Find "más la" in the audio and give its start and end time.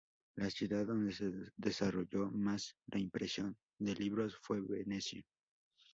2.31-2.97